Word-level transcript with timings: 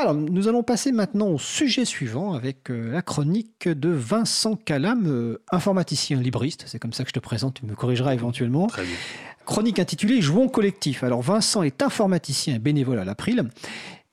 Alors, 0.00 0.14
nous 0.14 0.46
allons 0.46 0.62
passer 0.62 0.92
maintenant 0.92 1.26
au 1.26 1.38
sujet 1.40 1.84
suivant 1.84 2.32
avec 2.32 2.70
euh, 2.70 2.92
la 2.92 3.02
chronique 3.02 3.68
de 3.68 3.88
Vincent 3.88 4.54
Calam, 4.54 5.08
euh, 5.08 5.42
informaticien 5.50 6.20
libriste. 6.20 6.62
C'est 6.68 6.78
comme 6.78 6.92
ça 6.92 7.02
que 7.02 7.08
je 7.08 7.14
te 7.14 7.18
présente, 7.18 7.54
tu 7.54 7.66
me 7.66 7.74
corrigeras 7.74 8.14
éventuellement. 8.14 8.68
Très 8.68 8.84
bien. 8.84 8.94
Chronique 9.44 9.80
intitulée 9.80 10.20
Jouons 10.20 10.48
collectif. 10.48 11.02
Alors, 11.02 11.20
Vincent 11.20 11.64
est 11.64 11.82
informaticien 11.82 12.54
et 12.54 12.58
bénévole 12.60 13.00
à 13.00 13.04
l'April. 13.04 13.50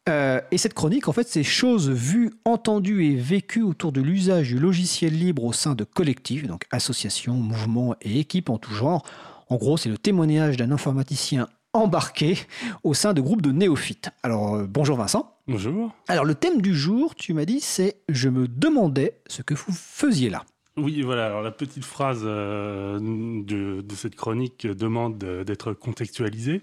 Euh, 0.09 0.41
et 0.49 0.57
cette 0.57 0.73
chronique, 0.73 1.07
en 1.07 1.13
fait, 1.13 1.27
c'est 1.27 1.43
choses 1.43 1.87
vues, 1.91 2.31
entendues 2.45 3.05
et 3.05 3.15
vécues 3.15 3.61
autour 3.61 3.91
de 3.91 4.01
l'usage 4.01 4.47
du 4.47 4.57
logiciel 4.57 5.13
libre 5.13 5.43
au 5.43 5.53
sein 5.53 5.75
de 5.75 5.83
collectifs, 5.83 6.47
donc 6.47 6.63
associations, 6.71 7.35
mouvements 7.35 7.95
et 8.01 8.19
équipes 8.19 8.49
en 8.49 8.57
tout 8.57 8.73
genre. 8.73 9.05
En 9.49 9.57
gros, 9.57 9.77
c'est 9.77 9.89
le 9.89 9.99
témoignage 9.99 10.57
d'un 10.57 10.71
informaticien 10.71 11.47
embarqué 11.75 12.37
au 12.83 12.93
sein 12.93 13.13
de 13.13 13.21
groupes 13.21 13.41
de 13.41 13.51
néophytes. 13.51 14.09
Alors, 14.23 14.55
euh, 14.55 14.65
bonjour 14.67 14.97
Vincent. 14.97 15.35
Bonjour. 15.47 15.93
Alors, 16.07 16.25
le 16.25 16.33
thème 16.35 16.61
du 16.61 16.73
jour, 16.75 17.15
tu 17.15 17.33
m'as 17.33 17.45
dit, 17.45 17.59
c'est 17.61 17.97
Je 18.09 18.29
me 18.29 18.47
demandais 18.47 19.19
ce 19.27 19.41
que 19.41 19.53
vous 19.53 19.71
faisiez 19.73 20.29
là. 20.29 20.43
Oui, 20.77 21.01
voilà. 21.03 21.27
Alors 21.27 21.41
la 21.41 21.51
petite 21.51 21.85
phrase 21.85 22.23
euh, 22.25 22.99
de, 22.99 23.79
de 23.81 23.95
cette 23.95 24.15
chronique 24.15 24.67
demande 24.67 25.17
de- 25.17 25.43
d'être 25.43 25.71
contextualisée. 25.73 26.61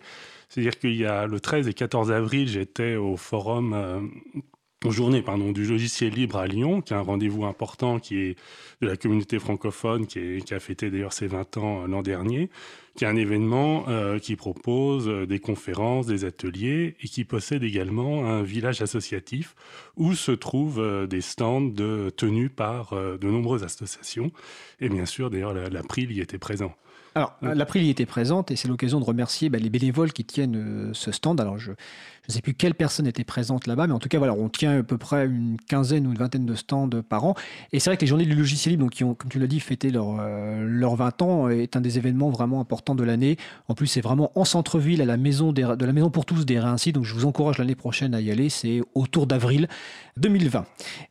C'est-à-dire 0.50 0.78
qu'il 0.78 0.94
y 0.96 1.06
a 1.06 1.26
le 1.26 1.40
13 1.40 1.66
et 1.68 1.72
14 1.72 2.12
avril, 2.12 2.46
j'étais 2.46 2.96
au 2.96 3.16
forum, 3.16 3.72
euh, 3.72 4.00
aux 4.84 4.90
journées 4.90 5.22
pardon, 5.22 5.50
du 5.52 5.64
logiciel 5.64 6.12
libre 6.12 6.36
à 6.36 6.46
Lyon, 6.46 6.82
qui 6.82 6.92
est 6.92 6.96
un 6.96 7.00
rendez-vous 7.00 7.46
important 7.46 7.98
qui 8.00 8.18
est 8.18 8.36
de 8.82 8.86
la 8.88 8.96
communauté 8.98 9.38
francophone, 9.38 10.06
qui, 10.06 10.18
est- 10.18 10.44
qui 10.44 10.52
a 10.52 10.60
fêté 10.60 10.90
d'ailleurs 10.90 11.14
ses 11.14 11.26
20 11.28 11.56
ans 11.56 11.84
euh, 11.84 11.86
l'an 11.86 12.02
dernier, 12.02 12.50
qui 12.96 13.04
est 13.04 13.08
un 13.08 13.16
événement 13.16 13.84
euh, 13.88 14.18
qui 14.18 14.36
propose 14.36 15.08
euh, 15.08 15.26
des 15.26 15.38
conférences, 15.38 16.06
des 16.06 16.24
ateliers 16.24 16.96
et 17.00 17.08
qui 17.08 17.24
possède 17.24 17.62
également 17.62 18.26
un 18.26 18.42
village 18.42 18.82
associatif 18.82 19.54
où 19.96 20.14
se 20.14 20.32
trouvent 20.32 20.80
euh, 20.80 21.06
des 21.06 21.20
stands 21.20 21.60
de, 21.62 22.10
tenus 22.16 22.50
par 22.54 22.94
de 22.94 23.26
nombreuses 23.30 23.64
associations. 23.64 24.30
Et 24.80 24.88
bien 24.88 25.06
sûr, 25.06 25.30
d'ailleurs, 25.30 25.54
la- 25.54 25.68
l'April 25.68 26.12
y 26.12 26.20
était 26.20 26.38
présent. 26.38 26.74
Alors, 27.14 27.36
l'April 27.42 27.82
y 27.84 27.90
était 27.90 28.06
présente 28.06 28.50
et 28.50 28.56
c'est 28.56 28.68
l'occasion 28.68 28.98
de 28.98 29.04
remercier 29.04 29.50
bah, 29.50 29.58
les 29.58 29.68
bénévoles 29.68 30.14
qui 30.14 30.24
tiennent 30.24 30.56
euh, 30.56 30.90
ce 30.94 31.12
stand. 31.12 31.42
Alors, 31.42 31.58
je 31.58 31.72
ne 31.72 32.32
sais 32.32 32.40
plus 32.40 32.54
quelle 32.54 32.74
personne 32.74 33.06
était 33.06 33.22
présente 33.24 33.66
là-bas, 33.66 33.86
mais 33.86 33.92
en 33.92 33.98
tout 33.98 34.08
cas, 34.08 34.16
voilà, 34.16 34.32
on 34.32 34.48
tient 34.48 34.78
à 34.78 34.82
peu 34.82 34.96
près 34.96 35.26
une 35.26 35.58
quinzaine 35.68 36.06
ou 36.06 36.12
une 36.12 36.16
vingtaine 36.16 36.46
de 36.46 36.54
stands 36.54 36.88
par 37.06 37.24
an. 37.24 37.34
Et 37.72 37.80
c'est 37.80 37.90
vrai 37.90 37.98
que 37.98 38.00
les 38.00 38.06
journées 38.06 38.24
du 38.24 38.34
logiciel 38.34 38.72
libre, 38.72 38.84
donc, 38.84 38.92
qui 38.92 39.04
ont, 39.04 39.14
comme 39.14 39.30
tu 39.30 39.38
l'as 39.38 39.46
dit, 39.46 39.60
fêté 39.60 39.90
leurs 39.90 40.26
leurs 40.62 40.96
20 40.96 41.20
ans, 41.20 41.48
est 41.50 41.76
un 41.76 41.82
des 41.82 41.98
événements 41.98 42.30
vraiment 42.30 42.60
importants 42.60 42.81
de 42.90 43.04
l'année. 43.04 43.36
En 43.68 43.74
plus, 43.74 43.86
c'est 43.86 44.00
vraiment 44.00 44.32
en 44.34 44.44
centre-ville, 44.44 45.00
à 45.00 45.04
la 45.04 45.16
maison 45.16 45.52
de 45.52 45.62
la 45.62 45.92
Maison 45.92 46.10
pour 46.10 46.24
tous 46.24 46.44
des 46.44 46.58
Réincy. 46.58 46.92
Donc, 46.92 47.04
je 47.04 47.14
vous 47.14 47.24
encourage 47.24 47.58
l'année 47.58 47.74
prochaine 47.74 48.14
à 48.14 48.20
y 48.20 48.30
aller. 48.30 48.48
C'est 48.48 48.80
autour 48.94 49.26
d'avril 49.26 49.68
2020. 50.16 50.66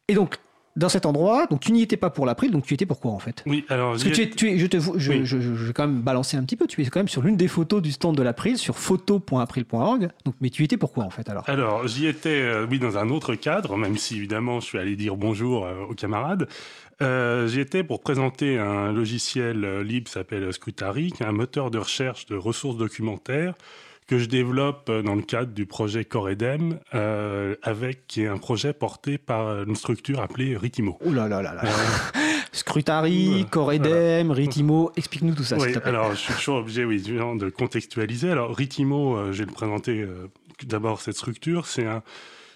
Et 0.07 0.13
donc, 0.13 0.39
dans 0.75 0.89
cet 0.89 1.05
endroit, 1.05 1.47
donc 1.47 1.59
tu 1.59 1.71
n'y 1.73 1.81
étais 1.81 1.97
pas 1.97 2.09
pour 2.09 2.25
l'April, 2.25 2.49
donc 2.51 2.65
tu 2.65 2.73
étais 2.73 2.85
pour 2.85 2.99
quoi 2.99 3.11
en 3.11 3.19
fait? 3.19 3.43
Oui, 3.45 3.65
alors 3.69 3.91
parce 3.91 4.03
que 4.03 4.09
tu 4.09 4.21
es, 4.21 4.29
tu 4.29 4.49
es- 4.49 4.57
je, 4.57 4.67
te, 4.67 4.77
je, 4.79 5.11
Oui. 5.11 5.25
je- 5.25 5.41
je- 5.41 5.53
je 5.55 5.65
vais 5.65 5.73
quand 5.73 5.85
même 5.87 6.01
balancer 6.01 6.37
un 6.37 6.43
petit 6.43 6.55
peu. 6.55 6.65
Tu 6.67 6.81
es 6.81 6.85
quand 6.85 6.99
même 6.99 7.07
sur 7.09 7.21
l'une 7.21 7.35
des 7.37 7.47
photos 7.49 7.81
du 7.81 7.91
stand 7.91 8.15
de 8.15 8.23
l'April, 8.23 8.57
sur 8.57 8.77
photo.april.org. 8.77 10.09
Donc, 10.25 10.35
mais 10.41 10.49
tu 10.49 10.61
y 10.61 10.65
étais 10.65 10.77
pourquoi 10.77 11.03
en 11.03 11.09
fait 11.09 11.29
alors? 11.29 11.43
Alors, 11.49 11.87
j'y 11.87 12.07
étais, 12.07 12.29
euh, 12.41 12.65
oui, 12.69 12.79
dans 12.79 12.97
un 12.97 13.09
autre 13.09 13.35
cadre, 13.35 13.77
même 13.77 13.97
si 13.97 14.15
évidemment 14.17 14.59
je 14.59 14.65
suis 14.65 14.77
allé 14.77 14.95
dire 14.95 15.15
bonjour 15.15 15.65
euh, 15.65 15.83
aux 15.89 15.93
camarades. 15.95 16.47
Euh, 17.01 17.47
j'y 17.47 17.59
étais 17.59 17.83
pour 17.83 18.01
présenter 18.01 18.57
un 18.59 18.91
logiciel 18.91 19.65
euh, 19.65 19.83
libre 19.83 20.05
qui 20.07 20.13
s'appelle 20.13 20.53
Scrutary, 20.53 21.11
qui 21.11 21.23
est 21.23 21.25
un 21.25 21.31
moteur 21.31 21.71
de 21.71 21.79
recherche 21.79 22.27
de 22.27 22.35
ressources 22.35 22.77
documentaires 22.77 23.55
que 24.11 24.19
je 24.19 24.25
développe 24.25 24.89
euh, 24.89 25.01
dans 25.01 25.15
le 25.15 25.21
cadre 25.21 25.53
du 25.53 25.65
projet 25.65 26.03
Coredem, 26.03 26.79
euh, 26.93 27.55
avec 27.63 28.07
qui 28.07 28.23
est 28.23 28.27
un 28.27 28.37
projet 28.37 28.73
porté 28.73 29.17
par 29.17 29.63
une 29.63 29.77
structure 29.77 30.19
appelée 30.19 30.57
Ritimo. 30.57 30.99
Oh 31.05 31.13
là 31.13 31.29
là 31.29 31.41
là 31.41 31.53
là. 31.53 31.61
Euh, 31.63 32.19
Scrutary, 32.51 33.27
Voilà. 33.29 33.43
Coredem, 33.45 34.31
Ritimo, 34.31 34.91
explique-nous 34.97 35.33
tout 35.33 35.45
ça 35.45 35.57
s'il 35.57 35.67
Oui, 35.67 35.73
te 35.73 35.79
plaît. 35.79 35.87
alors 35.87 36.11
je 36.11 36.17
suis 36.17 36.33
toujours 36.33 36.57
obligé 36.57 36.83
oui, 36.83 37.01
de 37.01 37.49
contextualiser. 37.49 38.31
Alors 38.31 38.53
Ritimo, 38.53 39.15
euh, 39.15 39.31
je 39.31 39.39
vais 39.39 39.45
le 39.45 39.53
présenter 39.53 40.01
euh, 40.01 40.27
d'abord 40.65 40.99
cette 40.99 41.15
structure, 41.15 41.65
c'est 41.65 41.85
un, 41.85 42.03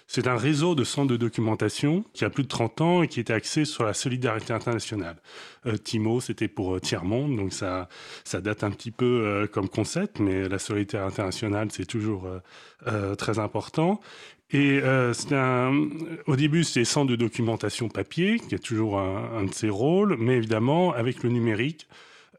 c'est 0.06 0.28
un 0.28 0.36
réseau 0.36 0.74
de 0.74 0.84
centres 0.84 1.10
de 1.10 1.16
documentation 1.16 2.04
qui 2.12 2.24
a 2.24 2.30
plus 2.30 2.44
de 2.44 2.48
30 2.48 2.80
ans 2.80 3.02
et 3.02 3.08
qui 3.08 3.18
était 3.18 3.32
axé 3.32 3.64
sur 3.64 3.84
la 3.84 3.92
solidarité 3.92 4.52
internationale. 4.52 5.16
Euh, 5.66 5.76
Timo, 5.76 6.20
c'était 6.20 6.48
pour 6.48 6.76
euh, 6.76 6.80
tiers-monde, 6.80 7.36
donc 7.36 7.52
ça, 7.52 7.88
ça 8.24 8.40
date 8.40 8.62
un 8.62 8.70
petit 8.70 8.92
peu 8.92 9.04
euh, 9.04 9.46
comme 9.48 9.68
concept, 9.68 10.20
mais 10.20 10.48
la 10.48 10.58
solidarité 10.58 10.98
internationale, 10.98 11.68
c'est 11.72 11.86
toujours 11.86 12.28
très 13.18 13.38
important. 13.38 14.00
Et 14.50 14.80
un, 14.82 15.72
au 16.26 16.36
début, 16.36 16.62
c'est 16.62 16.84
centres 16.84 17.10
de 17.10 17.16
documentation 17.16 17.88
papier, 17.88 18.38
qui 18.38 18.54
est 18.54 18.62
toujours 18.62 18.98
un, 18.98 19.44
de 19.44 19.52
ses 19.52 19.68
rôles, 19.68 20.16
mais 20.18 20.36
évidemment, 20.36 20.92
avec 20.92 21.22
le 21.22 21.30
numérique, 21.30 21.88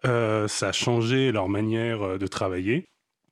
ça 0.03 0.69
a 0.69 0.71
changé 0.71 1.31
leur 1.31 1.49
manière 1.49 2.17
de 2.17 2.27
travailler. 2.27 2.85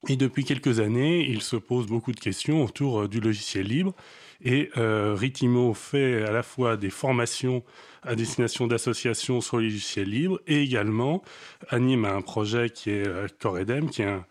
Et 0.09 0.17
depuis 0.17 0.43
quelques 0.43 0.79
années, 0.79 1.25
il 1.27 1.41
se 1.41 1.55
pose 1.55 1.87
beaucoup 1.87 2.11
de 2.11 2.19
questions 2.19 2.63
autour 2.63 3.07
du 3.07 3.21
logiciel 3.21 3.67
libre. 3.67 3.95
Et 4.43 4.69
euh, 4.77 5.13
Ritimo 5.15 5.73
fait 5.73 6.23
à 6.23 6.31
la 6.31 6.43
fois 6.43 6.77
des 6.77 6.89
formations 6.89 7.63
à 8.03 8.15
destination 8.15 8.67
d'associations 8.67 9.41
sur 9.41 9.57
les 9.57 9.65
logiciels 9.65 10.09
libres 10.09 10.39
et 10.47 10.61
également 10.61 11.23
anime 11.69 12.05
un 12.05 12.21
projet 12.21 12.69
qui 12.69 12.91
est 12.91 13.07
euh, 13.07 13.27
Coredem, 13.39 13.89
qui 13.89 14.01
est 14.03 14.05
un- 14.05 14.25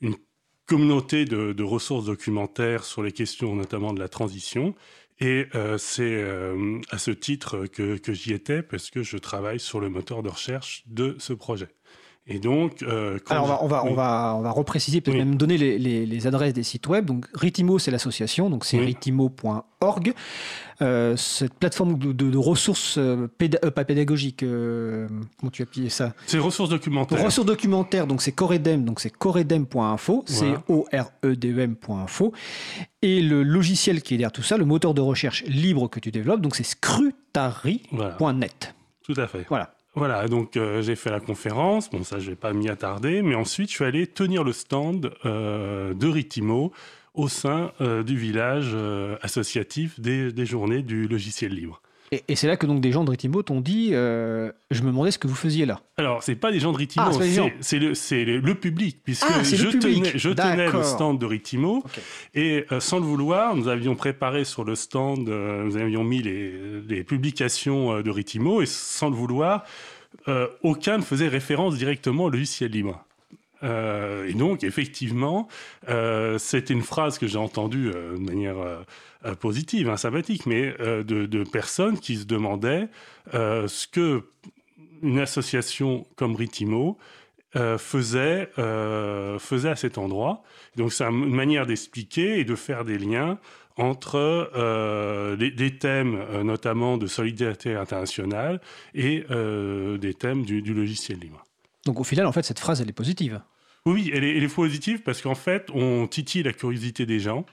une 0.00 0.16
communauté 0.66 1.24
de, 1.24 1.62
ressources 1.62 2.06
documentaires 2.06 2.84
sur 2.84 3.02
les 3.02 3.12
questions 3.12 3.54
notamment 3.56 3.92
de 3.92 4.00
la 4.00 4.08
transition. 4.08 4.74
Et 5.20 5.46
euh, 5.54 5.76
c'est 5.78 6.24
à 6.90 6.98
ce 6.98 7.10
titre 7.10 7.66
que 7.66 7.98
j'y 8.12 8.32
étais 8.32 8.62
parce 8.62 8.88
que 8.90 9.02
je 9.02 9.18
travaille 9.18 9.60
sur 9.60 9.80
le 9.80 9.88
moteur 9.90 10.22
de 10.22 10.28
recherche 10.30 10.82
de 10.86 11.16
ce 11.18 11.32
projet. 11.34 11.68
Et 12.32 12.38
donc, 12.38 12.82
euh, 12.84 13.18
Alors 13.28 13.44
on 13.44 13.48
va, 13.48 13.58
on 13.64 13.66
va, 13.66 13.82
oui. 13.84 13.90
on 13.90 13.94
va, 13.94 14.34
on 14.38 14.40
va 14.40 14.50
repréciser, 14.52 15.00
peut-être 15.00 15.16
Oui. 15.18 15.24
même 15.24 15.34
donner 15.34 15.58
les, 15.58 15.78
les- 15.80 16.06
les 16.06 16.26
adresses 16.28 16.52
des 16.54 16.62
sites 16.62 16.86
web. 16.86 17.04
Donc 17.04 17.26
Ritimo, 17.34 17.80
c'est 17.80 17.90
l'association, 17.90 18.48
donc 18.48 18.64
c'est 18.64 18.78
Oui. 18.78 18.86
ritimo.org. 18.86 20.12
Euh, 20.82 21.14
cette 21.16 21.54
plateforme 21.54 21.98
de, 21.98 22.12
de- 22.12 22.30
de 22.30 22.38
ressources 22.38 22.96
euh, 22.98 23.26
péda- 23.38 23.58
pas 23.72 23.84
pédagogiques, 23.84 24.44
comment 24.44 25.50
tu 25.52 25.62
as 25.62 25.64
appelé 25.64 25.88
ça? 25.90 26.14
C'est 26.26 26.38
ressources 26.38 26.70
documentaires. 26.70 27.22
Ressources 27.22 27.46
documentaires, 27.46 28.06
donc 28.06 28.22
c'est 28.22 28.32
Coredem, 28.32 28.84
donc 28.84 29.00
c'est 29.00 29.10
coredem.info, 29.10 30.24
Voilà. 30.28 30.54
C-O-R-E-D-E-M.info. 30.68 32.32
Et 33.02 33.20
le 33.22 33.42
logiciel 33.42 34.02
qui 34.02 34.14
est 34.14 34.18
derrière 34.18 34.32
tout 34.32 34.42
ça, 34.42 34.56
le 34.56 34.64
moteur 34.64 34.94
de 34.94 35.00
recherche 35.00 35.42
libre 35.46 35.88
que 35.88 35.98
tu 36.00 36.10
développes, 36.12 36.40
donc 36.40 36.54
c'est 36.54 36.62
scrutary.net. 36.64 37.90
Voilà, 37.92 38.16
tout 39.02 39.14
à 39.20 39.26
fait. 39.26 39.44
Voilà. 39.48 39.74
Voilà, 39.94 40.28
donc 40.28 40.56
euh, 40.56 40.82
j'ai 40.82 40.94
fait 40.94 41.10
la 41.10 41.20
conférence. 41.20 41.90
Bon, 41.90 42.04
ça, 42.04 42.20
je 42.20 42.30
vais 42.30 42.36
pas 42.36 42.52
m'y 42.52 42.68
attarder. 42.68 43.22
Mais 43.22 43.34
ensuite, 43.34 43.70
je 43.70 43.74
suis 43.74 43.84
allé 43.84 44.06
tenir 44.06 44.44
le 44.44 44.52
stand 44.52 45.12
euh, 45.24 45.94
de 45.94 46.06
Ritimo 46.06 46.72
au 47.14 47.28
sein 47.28 47.72
euh, 47.80 48.04
du 48.04 48.16
village 48.16 48.76
associatif 49.22 49.98
des 49.98 50.46
journées 50.46 50.82
du 50.82 51.08
logiciel 51.08 51.52
libre. 51.52 51.82
Et, 52.12 52.24
et 52.28 52.34
c'est 52.36 52.48
là 52.48 52.56
que 52.56 52.66
donc 52.66 52.80
des 52.80 52.90
gens 52.90 53.04
de 53.04 53.10
Ritimo 53.10 53.42
t'ont 53.42 53.60
dit, 53.60 53.90
euh, 53.92 54.50
je 54.72 54.82
me 54.82 54.88
demandais 54.88 55.12
ce 55.12 55.18
que 55.18 55.28
vous 55.28 55.34
faisiez 55.36 55.64
là. 55.64 55.80
Alors, 55.96 56.22
c'est 56.24 56.34
pas 56.34 56.50
des 56.50 56.58
gens 56.58 56.72
de 56.72 56.76
Ritimo, 56.78 57.04
Ah, 57.08 57.12
c'est 57.60 57.78
le, 57.78 57.94
c'est 57.94 58.24
le, 58.24 58.38
le 58.40 58.54
public, 58.56 58.98
puisque 59.04 59.24
Ah, 59.28 59.42
je, 59.44 59.64
le 59.64 59.70
public. 59.70 60.02
Tenais, 60.02 60.18
je 60.18 60.30
tenais 60.30 60.70
le 60.72 60.82
stand 60.82 61.20
de 61.20 61.26
Ritimo, 61.26 61.84
et 62.34 62.64
euh, 62.72 62.80
sans 62.80 62.98
le 62.98 63.04
vouloir, 63.04 63.54
nous 63.54 63.68
avions 63.68 63.94
préparé 63.94 64.44
sur 64.44 64.64
le 64.64 64.74
stand, 64.74 65.28
euh, 65.28 65.62
nous 65.64 65.76
avions 65.76 66.02
mis 66.02 66.20
les, 66.22 66.80
les 66.88 67.04
publications 67.04 68.00
de 68.02 68.10
Ritimo, 68.10 68.60
et 68.60 68.66
sans 68.66 69.08
le 69.10 69.14
vouloir, 69.16 69.64
aucun 70.62 70.98
ne 70.98 71.02
faisait 71.02 71.28
référence 71.28 71.76
directement 71.76 72.24
au 72.24 72.30
logiciel 72.30 72.70
libre. 72.72 73.04
Euh, 73.62 74.28
et 74.28 74.34
donc, 74.34 74.64
effectivement, 74.64 75.48
euh, 75.88 76.38
c'était 76.38 76.74
une 76.74 76.82
phrase 76.82 77.18
que 77.18 77.26
j'ai 77.26 77.38
entendue 77.38 77.90
euh, 77.94 78.14
de 78.14 78.22
manière 78.22 78.56
euh, 78.58 79.34
positive, 79.34 79.88
hein, 79.88 79.96
sympathique, 79.96 80.46
mais 80.46 80.74
de, 80.80 81.44
personnes 81.44 81.98
qui 81.98 82.16
se 82.16 82.24
demandaient 82.24 82.88
ce 83.32 83.86
que 83.86 84.24
une 85.02 85.18
association 85.18 86.06
comme 86.16 86.36
Ritimo 86.36 86.96
faisait, 87.54 88.48
à 88.56 89.76
cet 89.76 89.98
endroit. 89.98 90.42
Donc, 90.76 90.92
c'est 90.92 91.04
une 91.04 91.34
manière 91.34 91.66
d'expliquer 91.66 92.40
et 92.40 92.44
de 92.44 92.54
faire 92.54 92.84
des 92.84 92.98
liens 92.98 93.38
entre 93.76 94.50
des 95.36 95.78
thèmes, 95.78 96.18
notamment 96.42 96.96
de 96.96 97.06
solidarité 97.06 97.74
internationale, 97.74 98.60
et 98.94 99.24
des 99.28 100.14
thèmes 100.14 100.46
du 100.46 100.72
logiciel 100.72 101.18
libre. 101.18 101.44
Donc 101.86 102.00
au 102.00 102.04
final, 102.04 102.26
en 102.26 102.32
fait, 102.32 102.42
cette 102.42 102.58
phrase, 102.58 102.80
elle 102.80 102.88
est 102.88 102.94
positive. 102.94 103.40
Oui, 103.86 104.10
elle 104.14 104.24
est, 104.24 104.36
elle 104.36 104.44
est 104.44 104.54
positive 104.54 105.02
parce 105.02 105.22
qu'en 105.22 105.34
fait, 105.34 105.68
on 105.72 106.06
titille 106.06 106.42
la 106.42 106.52
curiosité 106.52 107.06
des 107.06 107.20
gens 107.20 107.46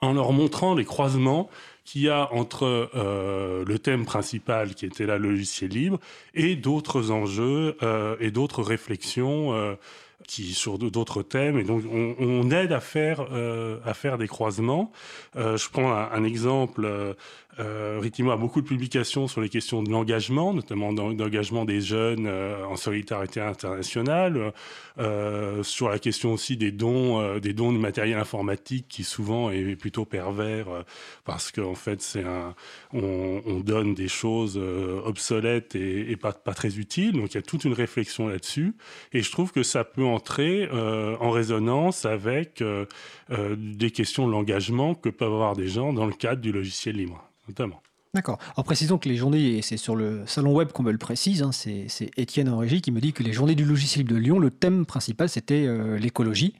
en 0.00 0.12
leur 0.12 0.32
montrant 0.32 0.74
les 0.74 0.84
croisements 0.84 1.48
qu'il 1.84 2.02
y 2.02 2.08
a 2.08 2.32
entre 2.32 2.90
euh, 2.94 3.64
le 3.66 3.78
thème 3.78 4.04
principal 4.04 4.74
qui 4.74 4.86
était 4.86 5.06
là, 5.06 5.18
le 5.18 5.30
logiciel 5.30 5.70
libre, 5.70 5.98
et 6.34 6.56
d'autres 6.56 7.10
enjeux 7.10 7.76
euh, 7.82 8.16
et 8.20 8.30
d'autres 8.30 8.62
réflexions 8.62 9.52
euh, 9.52 9.74
qui 10.26 10.54
sur 10.54 10.78
d'autres 10.78 11.22
thèmes. 11.22 11.58
Et 11.58 11.64
donc, 11.64 11.82
on, 11.90 12.50
aide 12.50 12.72
à 12.72 12.80
faire, 12.80 13.26
à 13.84 13.92
faire 13.92 14.16
des 14.16 14.26
croisements. 14.26 14.90
je 15.34 15.68
prends 15.68 15.92
un, 15.92 16.24
exemple. 16.24 17.14
Euh, 17.58 18.00
a 18.30 18.36
beaucoup 18.36 18.62
de 18.62 18.66
publications 18.66 19.28
sur 19.28 19.40
les 19.40 19.48
questions 19.48 19.82
de 19.82 19.90
l'engagement, 19.90 20.54
notamment 20.54 20.92
d'engagement 20.92 21.64
des 21.64 21.80
jeunes 21.80 22.26
en 22.26 22.76
solidarité 22.76 23.40
internationale, 23.40 24.52
sur 25.62 25.88
la 25.88 25.98
question 25.98 26.32
aussi 26.32 26.56
des 26.56 26.72
dons, 26.72 27.38
des 27.38 27.52
dons 27.52 27.72
de 27.72 27.78
matériel 27.78 28.18
informatique 28.18 28.86
qui 28.88 29.04
souvent 29.04 29.50
est 29.50 29.76
plutôt 29.76 30.04
pervers 30.04 30.66
parce 31.24 31.50
qu'en 31.50 31.74
fait 31.74 32.00
c'est 32.00 32.24
un, 32.24 32.54
on, 32.92 33.42
on, 33.44 33.60
donne 33.60 33.94
des 33.94 34.08
choses 34.08 34.56
obsolètes 35.04 35.74
et, 35.74 36.16
pas, 36.16 36.32
pas, 36.32 36.54
très 36.54 36.78
utiles. 36.78 37.12
Donc 37.12 37.32
il 37.32 37.34
y 37.34 37.38
a 37.38 37.42
toute 37.42 37.64
une 37.64 37.72
réflexion 37.72 38.28
là-dessus. 38.28 38.74
Et 39.12 39.22
je 39.22 39.30
trouve 39.30 39.52
que 39.52 39.62
ça 39.62 39.84
peut 39.84 40.04
entrer 40.04 40.68
euh, 40.72 41.16
en 41.20 41.30
résonance 41.30 42.04
avec 42.04 42.62
euh, 42.62 42.86
euh, 43.30 43.56
des 43.58 43.90
questions 43.90 44.26
de 44.26 44.32
l'engagement 44.32 44.94
que 44.94 45.08
peuvent 45.08 45.32
avoir 45.32 45.56
des 45.56 45.68
gens 45.68 45.92
dans 45.92 46.06
le 46.06 46.12
cadre 46.12 46.40
du 46.40 46.52
logiciel 46.52 46.96
libre, 46.96 47.28
notamment. 47.48 47.82
D'accord. 48.14 48.38
Alors 48.54 48.64
précisons 48.64 48.98
que 48.98 49.08
les 49.08 49.16
journées, 49.16 49.58
et 49.58 49.62
c'est 49.62 49.76
sur 49.76 49.96
le 49.96 50.22
salon 50.26 50.54
web 50.54 50.70
qu'on 50.70 50.84
me 50.84 50.92
le 50.92 50.98
précise, 50.98 51.42
hein, 51.42 51.50
c'est 51.52 51.88
Étienne 52.16 52.48
en 52.48 52.58
régie 52.58 52.80
qui 52.80 52.92
me 52.92 53.00
dit 53.00 53.12
que 53.12 53.24
les 53.24 53.32
journées 53.32 53.56
du 53.56 53.64
logiciel 53.64 54.06
de 54.06 54.14
Lyon, 54.14 54.38
le 54.38 54.50
thème 54.50 54.86
principal 54.86 55.28
c'était 55.28 55.66
l'écologie. 55.98 56.54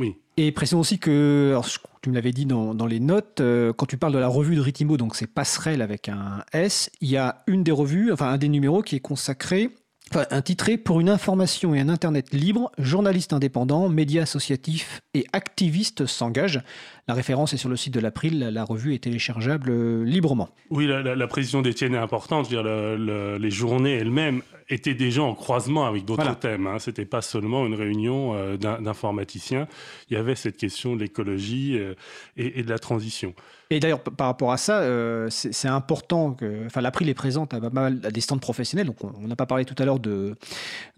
Oui. 0.00 0.16
Et 0.36 0.50
précisons 0.50 0.80
aussi 0.80 0.98
que, 0.98 1.50
alors, 1.52 1.68
tu 2.02 2.10
me 2.10 2.14
l'avais 2.16 2.32
dit 2.32 2.44
dans, 2.44 2.74
dans, 2.74 2.86
les 2.86 2.98
notes, 2.98 3.40
quand 3.76 3.86
tu 3.86 3.96
parles 3.96 4.14
de 4.14 4.18
la 4.18 4.26
revue 4.26 4.56
de 4.56 4.60
Ritimo, 4.60 4.96
donc 4.96 5.14
c'est 5.14 5.28
Passerelle 5.28 5.80
avec 5.80 6.08
un 6.08 6.42
S, 6.52 6.90
il 7.00 7.08
y 7.08 7.16
a 7.16 7.44
une 7.46 7.62
des 7.62 7.70
revues, 7.70 8.12
enfin 8.12 8.30
un 8.30 8.38
des 8.38 8.48
numéros 8.48 8.82
qui 8.82 8.96
est 8.96 9.00
consacré 9.00 9.70
Enfin, 10.10 10.26
intitulé 10.30 10.76
Pour 10.76 11.00
une 11.00 11.08
information 11.08 11.74
et 11.74 11.80
un 11.80 11.88
Internet 11.88 12.32
libre, 12.32 12.70
journalistes 12.78 13.32
indépendants, 13.32 13.88
médias 13.88 14.22
associatifs 14.22 15.00
et 15.12 15.26
activistes 15.32 16.06
s'engagent. 16.06 16.60
La 17.08 17.14
référence 17.14 17.52
est 17.52 17.56
sur 17.56 17.68
le 17.68 17.76
site 17.76 17.94
de 17.94 18.00
l'April, 18.00 18.38
la 18.38 18.64
revue 18.64 18.94
est 18.94 19.04
téléchargeable 19.04 19.70
euh, 19.70 20.04
librement. 20.04 20.48
Oui, 20.70 20.86
la, 20.86 21.26
précision 21.26 21.62
d'Étienne 21.62 21.94
est 21.94 21.98
importante. 21.98 22.48
Dire, 22.48 22.62
les 22.62 23.50
journées 23.50 23.94
elles-mêmes 23.94 24.42
étaient 24.68 24.94
déjà 24.94 25.22
en 25.22 25.34
croisement 25.34 25.86
avec 25.86 26.04
d'autres 26.04 26.38
thèmes. 26.38 26.66
Hein. 26.66 26.78
Ce 26.78 26.90
n'était 26.90 27.04
pas 27.04 27.22
seulement 27.22 27.66
une 27.66 27.74
réunion 27.74 28.34
euh, 28.34 28.56
d'informaticiens. 28.56 29.68
Il 30.10 30.14
y 30.14 30.16
avait 30.16 30.34
cette 30.34 30.56
question 30.56 30.94
de 30.96 31.00
l'écologie 31.00 31.78
euh, 31.78 31.94
et, 32.36 32.62
de 32.62 32.68
la 32.68 32.78
transition. 32.78 33.34
Et 33.70 33.80
d'ailleurs, 33.80 34.00
par 34.00 34.26
rapport 34.26 34.52
à 34.52 34.56
ça, 34.56 34.80
euh, 34.80 35.28
c'est 35.30 35.68
important 35.68 36.32
que. 36.32 36.66
Enfin, 36.66 36.80
l'April 36.80 37.08
est 37.08 37.14
présente 37.14 37.54
à, 37.54 37.56
à 37.56 37.90
des 37.90 38.20
stands 38.20 38.38
professionnels. 38.38 38.86
Donc, 38.86 39.02
on 39.02 39.26
n'a 39.26 39.36
pas 39.36 39.46
parlé 39.46 39.64
tout 39.64 39.74
à 39.78 39.84
l'heure 39.84 39.98
de, 39.98 40.36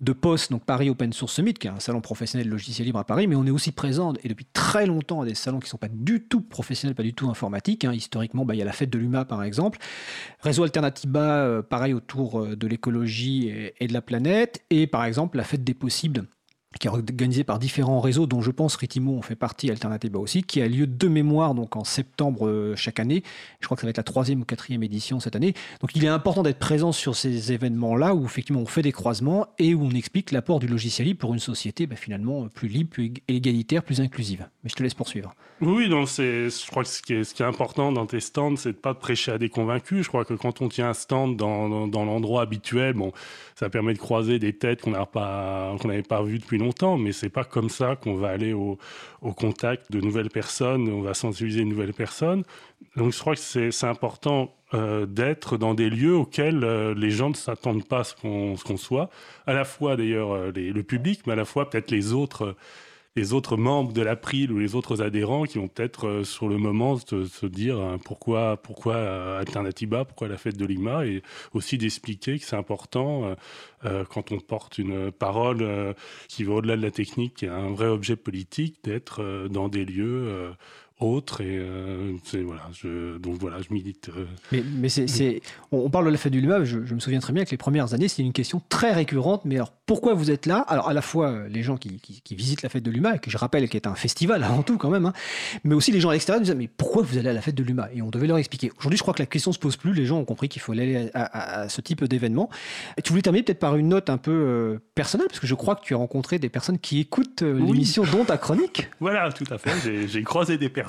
de 0.00 0.12
POS, 0.12 0.50
donc 0.50 0.64
Paris 0.64 0.90
Open 0.90 1.12
Source 1.12 1.34
Summit, 1.34 1.54
qui 1.54 1.68
est 1.68 1.70
un 1.70 1.80
salon 1.80 2.00
professionnel 2.00 2.46
de 2.46 2.52
logiciel 2.52 2.86
libre 2.86 2.98
à 2.98 3.04
Paris, 3.04 3.28
mais 3.28 3.36
on 3.36 3.46
est 3.46 3.50
aussi 3.50 3.72
présent, 3.72 4.12
et 4.24 4.28
depuis 4.28 4.46
très 4.52 4.84
longtemps, 4.84 5.22
à 5.22 5.24
des 5.24 5.34
salons 5.34 5.60
qui 5.60 5.66
ne 5.66 5.70
sont 5.70 5.78
pas 5.78 5.88
du 5.88 6.22
tout 6.24 6.40
professionnels, 6.40 6.94
pas 6.94 7.02
du 7.02 7.14
tout 7.14 7.30
informatiques. 7.30 7.84
Hein. 7.84 7.92
Historiquement, 7.92 8.44
bah, 8.44 8.54
il 8.54 8.58
y 8.58 8.62
a 8.62 8.66
la 8.66 8.72
fête 8.72 8.90
de 8.90 8.98
l'UMA, 8.98 9.24
par 9.24 9.42
exemple. 9.44 9.78
Réseau 10.40 10.64
Alternativa, 10.64 11.20
euh, 11.20 11.62
pareil, 11.62 11.94
autour 11.94 12.46
de 12.46 12.66
l'écologie 12.66 13.48
et, 13.56 13.86
de 13.86 13.92
la 13.92 14.02
planète. 14.02 14.64
Et 14.70 14.86
par 14.86 15.04
exemple, 15.04 15.36
la 15.36 15.44
fête 15.44 15.64
des 15.64 15.74
possibles 15.74 16.26
qui 16.78 16.88
est 16.88 16.90
organisée 16.90 17.44
par 17.44 17.58
différents 17.58 18.00
réseaux, 18.00 18.26
dont 18.26 18.40
je 18.40 18.50
pense 18.50 18.76
Ritimo 18.76 19.18
en 19.18 19.22
fait 19.22 19.36
partie, 19.36 19.70
Alternativa 19.70 20.18
aussi, 20.18 20.42
qui 20.42 20.60
a 20.60 20.68
lieu 20.68 20.86
de 20.86 21.08
mémoire 21.08 21.54
donc 21.54 21.76
en 21.76 21.84
septembre 21.84 22.46
euh, 22.46 22.74
chaque 22.76 23.00
année. 23.00 23.22
Je 23.60 23.66
crois 23.66 23.76
que 23.76 23.82
ça 23.82 23.86
va 23.86 23.90
être 23.90 23.96
la 23.96 24.02
troisième 24.02 24.40
ou 24.40 24.44
quatrième 24.44 24.82
édition 24.82 25.20
cette 25.20 25.36
année. 25.36 25.54
Donc 25.80 25.90
il 25.94 26.04
est 26.04 26.08
important 26.08 26.42
d'être 26.42 26.58
présent 26.58 26.92
sur 26.92 27.16
ces 27.16 27.52
événements-là 27.52 28.14
où 28.14 28.24
effectivement 28.24 28.60
on 28.60 28.66
fait 28.66 28.82
des 28.82 28.92
croisements 28.92 29.46
et 29.58 29.74
où 29.74 29.82
on 29.82 29.90
explique 29.90 30.30
l'apport 30.30 30.58
du 30.58 30.66
logiciel 30.66 31.06
libre 31.06 31.20
pour 31.20 31.34
une 31.34 31.40
société 31.40 31.86
bah, 31.86 31.96
finalement 31.96 32.48
plus 32.48 32.68
libre, 32.68 32.90
plus 32.90 33.12
égalitaire, 33.28 33.82
plus 33.82 34.00
inclusive. 34.00 34.48
Mais 34.62 34.70
je 34.70 34.74
te 34.74 34.82
laisse 34.82 34.94
poursuivre. 34.94 35.34
Oui, 35.62 35.88
donc 35.88 36.06
je 36.08 36.66
crois 36.66 36.82
que 36.82 36.88
ce 36.90 37.00
qui, 37.00 37.14
est, 37.14 37.40
important 37.40 37.90
dans 37.90 38.04
tes 38.04 38.20
stands, 38.20 38.56
c'est 38.56 38.72
de 38.72 38.76
pas 38.76 38.92
prêcher 38.92 39.32
à 39.32 39.38
des 39.38 39.48
convaincus. 39.48 40.02
Je 40.02 40.08
crois 40.08 40.26
que 40.26 40.34
quand 40.34 40.60
on 40.60 40.68
tient 40.68 40.90
un 40.90 40.94
stand 40.94 41.36
dans, 41.36 41.86
dans, 41.86 42.04
l'endroit 42.04 42.42
habituel, 42.42 42.92
bon, 42.92 43.12
ça 43.54 43.70
permet 43.70 43.94
de 43.94 43.98
croiser 43.98 44.38
des 44.38 44.52
têtes 44.52 44.82
qu'on 44.82 44.90
n'avait 44.90 45.06
pas, 45.06 45.74
qu'on 45.80 46.02
pas 46.02 46.22
vues 46.22 46.38
depuis 46.38 46.58
longtemps, 46.58 46.65
mais 46.98 47.12
c'est 47.12 47.28
pas 47.28 47.44
comme 47.44 47.68
ça 47.68 47.96
qu'on 47.96 48.14
va 48.14 48.28
aller 48.28 48.52
au, 48.52 48.78
contact 49.36 49.90
de 49.90 50.00
nouvelles 50.00 50.30
personnes, 50.30 50.88
on 50.88 51.00
va 51.00 51.14
sensibiliser 51.14 51.62
une 51.62 51.70
nouvelle 51.70 51.92
personne. 51.92 52.44
Donc 52.96 53.12
je 53.12 53.18
crois 53.18 53.34
que 53.34 53.40
c'est, 53.40 53.86
important 53.86 54.54
euh, 54.74 55.06
d'être 55.06 55.56
dans 55.56 55.74
des 55.74 55.90
lieux 55.90 56.14
auxquels 56.14 56.64
euh, 56.64 56.94
les 56.94 57.10
gens 57.10 57.30
ne 57.30 57.34
s'attendent 57.34 57.86
pas 57.86 58.00
à 58.00 58.04
ce 58.04 58.14
qu'on, 58.14 58.56
ce 58.56 58.64
qu'on 58.64 58.76
soit, 58.76 59.10
à 59.46 59.52
la 59.52 59.64
fois 59.64 59.96
d'ailleurs 59.96 60.32
euh, 60.32 60.52
le 60.54 60.82
public, 60.82 61.22
mais 61.26 61.32
à 61.32 61.36
la 61.36 61.44
fois 61.44 61.68
peut-être 61.68 61.90
les 61.90 62.12
autres 62.12 62.56
les 63.16 63.32
autres 63.32 63.56
membres 63.56 63.92
de 63.94 64.02
l'April 64.02 64.52
ou 64.52 64.58
les 64.58 64.74
autres 64.74 65.02
adhérents 65.02 65.44
qui 65.44 65.58
vont 65.58 65.68
peut-être 65.68 66.06
euh, 66.06 66.24
sur 66.24 66.48
le 66.48 66.58
moment 66.58 66.96
se, 66.98 67.46
dire 67.46 67.80
hein, 67.80 67.98
pourquoi, 68.04 68.58
pourquoi 68.58 68.94
euh, 68.94 69.40
Alternativa, 69.40 70.04
pourquoi 70.04 70.28
la 70.28 70.36
fête 70.36 70.56
de 70.56 70.66
Lima, 70.66 71.06
et 71.06 71.22
aussi 71.54 71.78
d'expliquer 71.78 72.38
que 72.38 72.44
c'est 72.44 72.56
important 72.56 73.34
euh, 73.84 74.04
quand 74.04 74.32
on 74.32 74.38
porte 74.38 74.78
une 74.78 75.10
parole 75.10 75.94
qui 76.28 76.44
va 76.44 76.54
au-delà 76.54 76.76
de 76.76 76.82
la 76.82 76.90
technique, 76.90 77.34
qui 77.34 77.44
est 77.46 77.48
un 77.48 77.70
vrai 77.70 77.86
objet 77.86 78.16
politique, 78.16 78.84
d'être 78.84 79.46
dans 79.48 79.68
des 79.68 79.84
lieux 79.84 80.52
autre. 81.00 81.40
Et 81.40 81.58
euh, 81.58 82.16
voilà, 82.44 82.62
je, 82.72 83.18
donc 83.18 83.36
voilà, 83.38 83.58
je 83.60 83.72
milite. 83.72 84.08
Euh. 84.08 84.26
Mais, 84.52 84.62
mais 84.78 84.88
c'est, 84.88 85.42
on, 85.72 85.90
parle 85.90 86.06
de 86.06 86.10
la 86.10 86.16
fête 86.16 86.32
du 86.32 86.40
Lima, 86.40 86.64
je, 86.64 86.78
me 86.78 87.00
souviens 87.00 87.20
très 87.20 87.32
bien 87.32 87.44
que 87.44 87.50
les 87.50 87.56
premières 87.56 87.92
années, 87.94 88.08
c'était 88.08 88.22
une 88.22 88.32
question 88.32 88.62
très 88.68 88.92
récurrente. 88.92 89.42
Mais 89.44 89.56
alors, 89.56 89.72
pourquoi 89.84 90.14
vous 90.14 90.30
êtes 90.30 90.46
là? 90.46 90.58
Alors, 90.68 90.88
à 90.88 90.94
la 90.94 91.02
fois 91.02 91.28
euh, 91.28 91.48
les 91.48 91.62
gens 91.62 91.76
qui, 91.76 92.00
qui, 92.00 92.34
visitent 92.34 92.62
la 92.62 92.68
fête 92.68 92.82
de 92.82 92.90
l'UMA, 92.90 93.16
et 93.16 93.18
que 93.18 93.30
je 93.30 93.36
rappelle 93.36 93.68
qui 93.68 93.76
est 93.76 93.86
un 93.86 93.94
festival 93.94 94.42
avant 94.44 94.62
tout 94.62 94.78
quand 94.78 94.90
même, 94.90 95.06
hein, 95.06 95.12
mais 95.64 95.74
aussi 95.74 95.92
les 95.92 96.00
gens 96.00 96.10
à 96.10 96.12
l'extérieur 96.12 96.40
disaient 96.40 96.54
Mais 96.54 96.68
pourquoi 96.68 97.02
vous 97.02 97.18
allez 97.18 97.28
à 97.28 97.32
la 97.32 97.42
fête 97.42 97.54
de 97.54 97.62
l'UMA 97.62 97.88
Et 97.94 98.02
on 98.02 98.10
devait 98.10 98.26
leur 98.26 98.38
expliquer. 98.38 98.72
Aujourd'hui, 98.78 98.96
je 98.96 99.02
crois 99.02 99.14
que 99.14 99.22
la 99.22 99.26
question 99.26 99.52
se 99.52 99.58
pose 99.58 99.76
plus. 99.76 99.92
Les 99.92 100.06
gens 100.06 100.18
ont 100.18 100.24
compris 100.24 100.48
qu'il 100.48 100.62
faut 100.62 100.72
aller 100.72 101.10
à, 101.14 101.68
ce 101.68 101.80
type 101.80 102.04
d'événement. 102.04 102.48
Tu 103.02 103.10
voulais 103.10 103.22
terminer 103.22 103.42
peut-être 103.42 103.58
par 103.58 103.76
une 103.76 103.88
note 103.88 104.10
un 104.10 104.18
peu 104.18 104.78
personnelle, 104.94 105.28
parce 105.28 105.40
que 105.40 105.46
je 105.46 105.54
crois 105.54 105.76
que 105.76 105.84
tu 105.84 105.94
as 105.94 105.96
rencontré 105.96 106.38
des 106.38 106.48
personnes 106.48 106.78
qui 106.78 107.00
écoutent 107.00 107.42
l'émission, 107.42 108.04
dont 108.04 108.24
ta 108.24 108.38
chronique. 108.38 108.88
Voilà, 109.00 109.30
tout 109.30 109.44
à 109.50 109.58
fait. 109.58 110.08
J'ai 110.08 110.22
croisé 110.22 110.58
des 110.58 110.68
personnes 110.68 110.85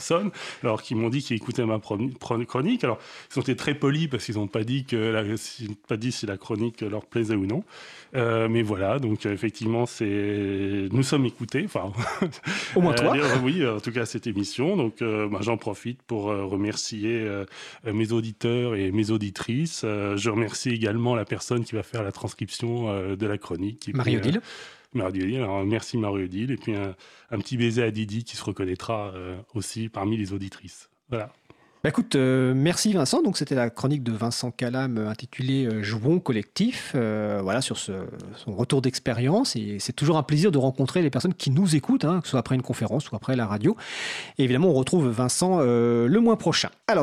alors 0.63 0.81
qui 0.81 0.95
m'ont 0.95 1.09
dit 1.09 1.21
qu'ils 1.21 1.37
écoutaient 1.37 1.65
ma 1.65 1.79
chronique. 1.79 2.83
Alors, 2.83 2.99
ils 3.31 3.39
ont 3.39 3.41
été 3.41 3.55
très 3.55 3.75
polis 3.75 4.07
parce 4.07 4.25
qu'ils 4.25 4.35
n'ont 4.35 4.47
pas 4.47 4.63
dit 4.63 4.85
que 4.85 5.35
pas 5.87 5.97
dit 5.97 6.11
si 6.11 6.25
la 6.25 6.37
chronique 6.37 6.81
leur 6.81 7.05
plaisait 7.05 7.35
ou 7.35 7.45
non. 7.45 7.63
Euh, 8.15 8.47
mais 8.49 8.61
voilà, 8.61 8.99
donc 8.99 9.25
effectivement, 9.25 9.85
c'est 9.85 10.87
nous 10.91 11.03
sommes 11.03 11.25
écoutés. 11.25 11.63
Enfin, 11.65 11.91
au 12.75 12.81
moins 12.81 12.93
toi. 12.93 13.15
Euh, 13.15 13.37
oui, 13.43 13.65
en 13.67 13.79
tout 13.79 13.91
cas 13.91 14.05
cette 14.05 14.27
émission. 14.27 14.77
Donc, 14.77 15.01
euh, 15.01 15.27
bah, 15.27 15.39
j'en 15.41 15.57
profite 15.57 16.01
pour 16.03 16.25
remercier 16.25 17.27
mes 17.85 18.11
auditeurs 18.11 18.75
et 18.75 18.91
mes 18.91 19.11
auditrices. 19.11 19.81
je 19.83 20.29
remercie 20.29 20.69
également 20.69 21.15
la 21.15 21.25
personne 21.25 21.63
qui 21.63 21.75
va 21.75 21.83
faire 21.83 22.03
la 22.03 22.11
transcription 22.11 23.15
de 23.15 23.27
la 23.27 23.37
chronique. 23.37 23.89
Marie-Odile. 23.93 24.41
Marie 24.97 25.37
merci 25.65 25.97
Marie-Odile. 25.97 26.51
Et 26.51 26.57
puis 26.57 26.75
un, 26.75 27.37
petit 27.39 27.57
baiser 27.57 27.83
à 27.83 27.91
Didi 27.91 28.23
qui 28.23 28.35
se 28.35 28.43
reconnaîtra 28.43 29.11
euh, 29.15 29.37
aussi 29.53 29.89
parmi 29.89 30.17
les 30.17 30.33
auditrices. 30.33 30.89
Voilà. 31.09 31.31
Bah 31.83 31.89
écoute, 31.89 32.15
euh, 32.15 32.53
merci 32.55 32.91
Vincent. 32.91 33.21
Donc 33.21 33.37
c'était 33.37 33.55
la 33.55 33.69
chronique 33.69 34.03
de 34.03 34.11
Vincent 34.11 34.49
Calam 34.49 34.97
euh, 34.97 35.09
intitulée 35.09 35.83
Jouons 35.83 36.19
collectif. 36.19 36.91
voilà 36.93 37.61
sur 37.61 37.77
son 37.77 38.07
retour 38.47 38.81
d'expérience. 38.81 39.55
Et 39.55 39.77
c'est 39.79 39.93
toujours 39.93 40.17
un 40.17 40.23
plaisir 40.23 40.51
de 40.51 40.57
rencontrer 40.57 41.01
les 41.01 41.09
personnes 41.09 41.35
qui 41.35 41.51
nous 41.51 41.75
écoutent, 41.75 42.05
hein, 42.05 42.19
que 42.19 42.27
ce 42.27 42.31
soit 42.31 42.39
après 42.39 42.55
une 42.55 42.63
conférence 42.63 43.11
ou 43.11 43.15
après 43.15 43.35
la 43.35 43.45
radio. 43.45 43.77
Et 44.37 44.43
évidemment, 44.43 44.69
on 44.69 44.73
retrouve 44.73 45.07
Vincent 45.07 45.59
le 45.59 46.19
mois 46.19 46.37
prochain. 46.37 46.69
Alors 46.87 46.95